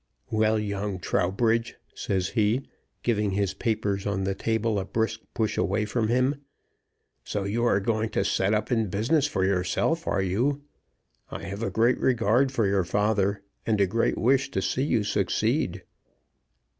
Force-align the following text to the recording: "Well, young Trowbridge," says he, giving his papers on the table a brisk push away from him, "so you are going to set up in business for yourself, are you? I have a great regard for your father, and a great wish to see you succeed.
"Well, 0.31 0.57
young 0.57 0.97
Trowbridge," 0.97 1.75
says 1.93 2.29
he, 2.29 2.63
giving 3.03 3.29
his 3.33 3.53
papers 3.53 4.07
on 4.07 4.23
the 4.23 4.33
table 4.33 4.79
a 4.79 4.85
brisk 4.85 5.19
push 5.35 5.59
away 5.59 5.85
from 5.85 6.07
him, 6.07 6.41
"so 7.23 7.43
you 7.43 7.63
are 7.65 7.79
going 7.79 8.09
to 8.17 8.25
set 8.25 8.51
up 8.51 8.71
in 8.71 8.87
business 8.89 9.27
for 9.27 9.45
yourself, 9.45 10.07
are 10.07 10.23
you? 10.23 10.63
I 11.29 11.43
have 11.43 11.61
a 11.61 11.69
great 11.69 11.99
regard 11.99 12.51
for 12.51 12.65
your 12.65 12.83
father, 12.83 13.43
and 13.63 13.79
a 13.79 13.85
great 13.85 14.17
wish 14.17 14.49
to 14.49 14.61
see 14.63 14.85
you 14.85 15.03
succeed. 15.03 15.83